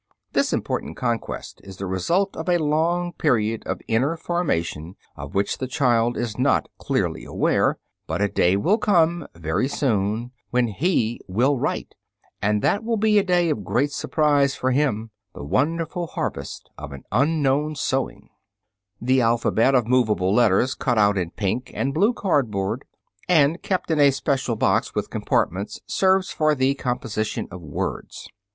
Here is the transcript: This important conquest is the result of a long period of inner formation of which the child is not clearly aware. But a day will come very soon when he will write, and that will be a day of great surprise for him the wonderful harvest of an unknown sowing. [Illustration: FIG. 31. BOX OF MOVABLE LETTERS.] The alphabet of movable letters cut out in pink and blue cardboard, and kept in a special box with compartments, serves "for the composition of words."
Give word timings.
This 0.33 0.51
important 0.51 0.97
conquest 0.97 1.61
is 1.63 1.77
the 1.77 1.85
result 1.85 2.35
of 2.35 2.49
a 2.49 2.57
long 2.57 3.13
period 3.13 3.61
of 3.67 3.81
inner 3.87 4.17
formation 4.17 4.95
of 5.15 5.35
which 5.35 5.59
the 5.59 5.67
child 5.67 6.17
is 6.17 6.39
not 6.39 6.67
clearly 6.79 7.23
aware. 7.23 7.77
But 8.07 8.19
a 8.19 8.27
day 8.27 8.55
will 8.57 8.79
come 8.79 9.27
very 9.35 9.67
soon 9.67 10.31
when 10.49 10.69
he 10.69 11.21
will 11.27 11.59
write, 11.59 11.93
and 12.41 12.63
that 12.63 12.83
will 12.83 12.97
be 12.97 13.19
a 13.19 13.23
day 13.23 13.51
of 13.51 13.63
great 13.63 13.91
surprise 13.91 14.55
for 14.55 14.71
him 14.71 15.11
the 15.35 15.43
wonderful 15.43 16.07
harvest 16.07 16.71
of 16.79 16.93
an 16.93 17.03
unknown 17.11 17.75
sowing. 17.75 18.29
[Illustration: 18.99 19.01
FIG. 19.01 19.15
31. 19.35 19.35
BOX 19.35 19.35
OF 19.35 19.53
MOVABLE 19.53 19.53
LETTERS.] 19.53 19.53
The 19.53 19.61
alphabet 19.61 19.75
of 19.75 19.87
movable 19.87 20.33
letters 20.33 20.73
cut 20.73 20.97
out 20.97 21.17
in 21.19 21.29
pink 21.29 21.69
and 21.75 21.93
blue 21.93 22.13
cardboard, 22.13 22.85
and 23.29 23.61
kept 23.61 23.91
in 23.91 23.99
a 23.99 24.09
special 24.09 24.55
box 24.55 24.95
with 24.95 25.11
compartments, 25.11 25.79
serves 25.85 26.31
"for 26.31 26.55
the 26.55 26.73
composition 26.73 27.47
of 27.51 27.61
words." 27.61 28.27